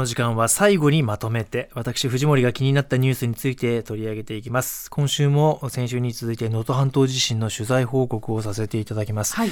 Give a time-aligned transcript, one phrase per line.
[0.00, 4.90] の時間は最後にまとめて、私、藤森が気になったニュースについて取り上げていきます。
[4.90, 9.36] 今週も先週に続いて能登半島地震の取材報告をさせていただきます。
[9.36, 9.50] はい、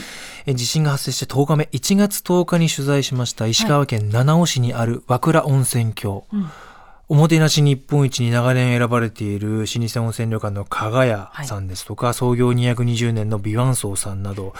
[0.54, 6.24] 地震が発生して10日目、1月10日に取材しました石川県七尾市にある和倉温泉郷。
[6.32, 6.50] うん
[7.10, 14.52] おもてなし日本一に長年選ばれている老舗温泉旅館の加賀屋さんですとか、はい、創業220年の美湾荘さんなど、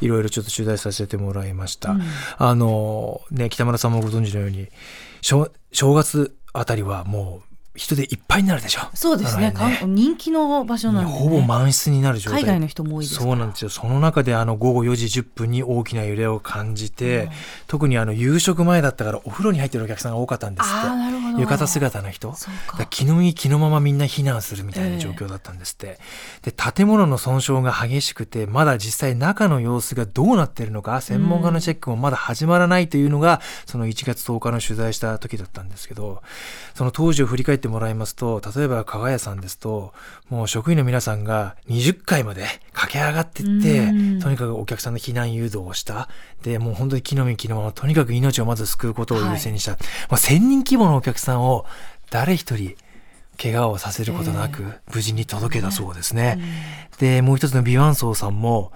[0.00, 1.92] いろいろちょっと取材させてもらいました。
[1.92, 2.02] うん、
[2.38, 4.68] あの、ね、北村さんもご存知のように、
[5.20, 5.48] 正
[5.94, 8.82] 月あたりはもう人でいっぱいになるでしょ。
[8.92, 12.42] そうですね、ね、人気の場所なんで、ね、ほぼ満室になる状態。
[12.42, 13.70] 海外の人も多いですそうなんですよ。
[13.70, 17.30] その中であの午後4時10分に大きな揺れを感じて、うん、
[17.68, 20.86] 特にあの夕食前だったからお風呂に入ってるお客さんが多かったんですって
[21.38, 22.34] 浴衣姿の人？
[22.90, 25.98] 気の身気のままみんな避難するみたいな状況だったんですって、
[26.42, 36.22] えー、で建物の損傷が激しくてまだ実際中の様子がどうなっているのか専門家のチェックもまだ始まらないというのが、うん、その1月10日の取材した時だったんですけど
[36.74, 39.92] その当時を振り返ってもらいますと例えば加賀屋さんですと
[40.28, 46.08] もう職員の皆さんが20階まで駆け上がっていってとにかくお客さんの避難誘導をした。
[46.42, 51.64] でもう本当に木の実木のままとにかく命をまず救うことを優先にした、はい、まあ、1000人規模のお客さんを
[52.10, 52.76] 誰一人
[53.42, 56.38] 怪我をさせることなく無事に届けたそうですね。
[56.38, 58.72] えー、でもう一つのビワンソーさんも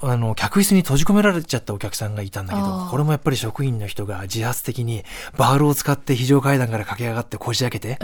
[0.00, 5.04] あの客室に閉じ込められちゃったお客さんがいたんだけどこれもやっぱり職員の人が自発的に
[5.36, 7.98] バールを使って非常階段から駆け上がってこじ開けて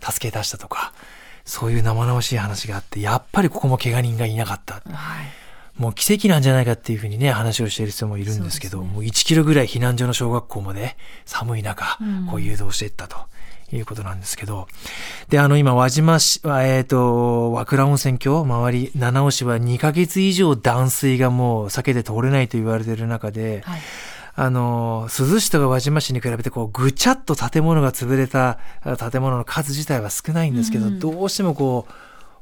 [0.00, 1.02] 助け出したとか、えー、
[1.44, 4.74] そういう生々しい話があってやっぱりここも怪我人がいなかった。
[4.74, 5.47] はい
[5.78, 11.98] もう奇跡なんじゃないかっていうふうにね、話をしている人もいるんですけど、ね、もう1キロぐらい避難所の小学校まで寒い中、
[12.30, 13.16] こう誘導していったと。
[13.70, 14.66] いうことなんですけど。
[15.28, 23.80] で、あの、今、輪島市、えっ、ー、と、和倉温泉郷、周り、七尾市は2ヶ月以上断水がもう避けて通れないと言われている中で、はい
[24.40, 28.60] あの、珠洲市とか輪島市に比べて、こう、ぐちゃっと建物が潰れた
[29.10, 31.92] 建物の数自体は少ないんですけど、うん、どうしてもこう、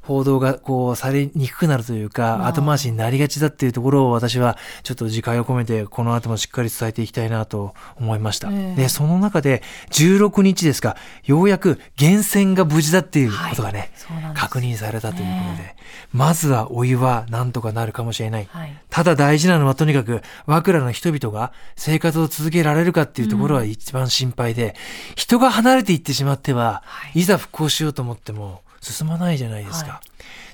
[0.06, 8.48] 報道がこうされにくくなるというか、後回しになりがちだっていうところを私はちょっと自戒を込めてこの後もしっかり伝えていきたいなと思いました。
[8.48, 18.48] えー、で、その中で16日ですか、ようやく源泉が無事だっていうことがね、はい、確認されたということで、えー、まずはお湯はなんとかなるかもしれない。
[18.48, 24.72] はい、ただ大事なのはとにかく、和倉の人々が生活を続けられるかっていうところは一番心配で、うん、
[25.16, 29.92] 人が離れていってしまっては、はい、いざ復興しようと思っても、進まないじゃないですか。
[29.92, 30.00] は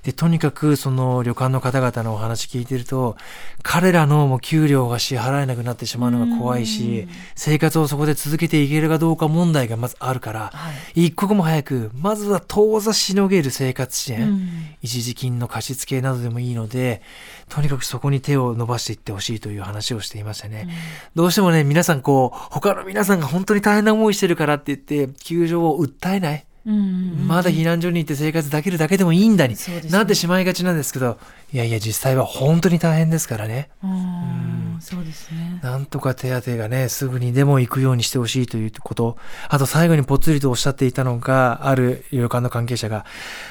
[0.03, 3.16] い、で、とにかくその旅館の方々のお話聞いてると、
[3.62, 14.41] 彼らのもう給料が支払えなくなってしまうのが怖いし、生活をそこで続けていけるかどうか問題がまずあるから、はい、一刻も早く、まずは当座しのげる生活支援、
[14.81, 17.03] 一時金の貸付などでもいいので、
[17.49, 20.69] とにかくそこに手を伸ばしていってほしいという話をしていましたね。
[21.14, 26.47] どうしてもね、皆さんこう、他の皆さんが本当に大変な思いしてるからって言って、救助を訴えない。
[26.65, 31.19] まだ避難所に行って生活できるだけでもいいんだに、ね、なってしまいがちなんですけど
[31.53, 33.69] いやいや実際は本当に大変ですからね。
[33.83, 34.78] うん。
[34.81, 35.61] そうですね。
[35.62, 39.17] なんとか手当がねすぐにでも行くようにしてほしいということ。
[39.49, 43.05] あと最後にぽつりとおっしゃっていたのがある旅館の関係者が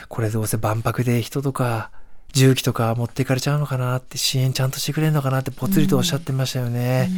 [0.07, 1.91] これどうせ万博で人とか
[2.33, 7.09] 重機とか持っていかれちゃうのかなって支援ちゃんとしてくれるのかなってぽつりとおっしゃってましたよね。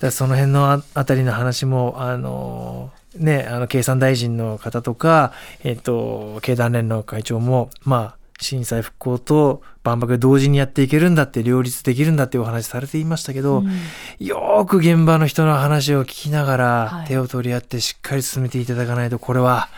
[0.00, 5.32] だその辺のあたりの話もあのね、あの、経産大臣の方とか、
[5.62, 19.68] えっ、と、経団連の会長も、まあ、震災復興と万博同時にやっていけるんだって両立できるんだっていうお話されていましたけど、うん、よく現場の人の話を聞きながら手を取り合ってしっかり進めていただかないと、これは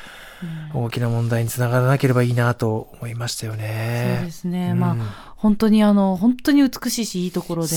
[0.74, 4.16] 大きな問題につながらなければいいなと思いましたよね。
[4.18, 4.70] そうですね。
[4.72, 7.76] うん、まあ本当にあの本当に美しいしいいところで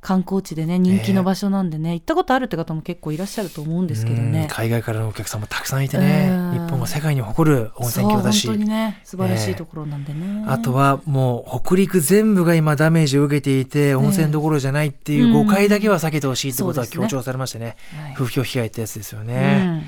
[0.00, 4.48] 観光地でね人気の場所なんでね、行ったことあるって方も結構いらっしゃると思うんですけどね。
[4.50, 8.46] 海外からのお客さんもたくさんいてね、日本は世界に誇る温泉郷だし。
[8.46, 19.82] 本当にね素晴らしいところなんでね、あとはもう北陸全部が今ダメージを受けていて温泉どころじゃないっていう誤解だけは避けてほしいってことは強調されましてね、ね風評被害ってやつですよね、うん、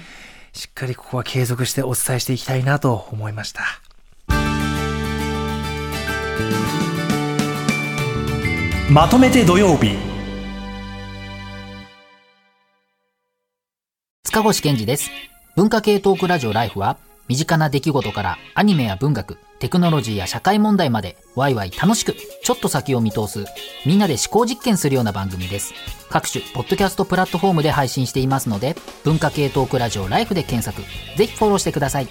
[0.52, 3.62] しっかりここは継続してお伝えしていきたいなと思いました。
[8.90, 9.96] まとめて土曜日
[14.24, 15.10] 塚越健二です
[15.56, 16.96] 文化系トークラジオライフは
[17.28, 23.44] 身近な出来事からアニメや文学テクノロジーや社会問題までワイワイ楽しくちょっと先を見通す
[23.84, 25.74] みんなで思考実験するような番組です。
[26.10, 30.82] 各種ポッドキャストプラットフォームで配信していますので文化系トークラジオライフで検索。
[31.16, 32.08] ぜひフォローしてください。